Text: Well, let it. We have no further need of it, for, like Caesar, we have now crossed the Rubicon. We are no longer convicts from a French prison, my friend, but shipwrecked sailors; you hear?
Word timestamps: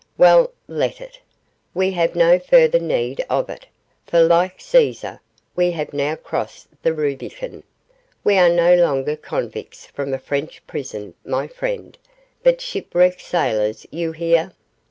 Well, 0.17 0.51
let 0.67 0.99
it. 0.99 1.19
We 1.75 1.91
have 1.91 2.15
no 2.15 2.39
further 2.39 2.79
need 2.79 3.23
of 3.29 3.51
it, 3.51 3.67
for, 4.07 4.21
like 4.23 4.59
Caesar, 4.59 5.21
we 5.55 5.69
have 5.73 5.93
now 5.93 6.15
crossed 6.15 6.69
the 6.81 6.91
Rubicon. 6.91 7.61
We 8.23 8.39
are 8.39 8.49
no 8.49 8.73
longer 8.73 9.15
convicts 9.15 9.85
from 9.85 10.11
a 10.11 10.17
French 10.17 10.65
prison, 10.65 11.13
my 11.23 11.45
friend, 11.45 11.99
but 12.41 12.61
shipwrecked 12.61 13.21
sailors; 13.21 13.85
you 13.91 14.11
hear? 14.11 14.53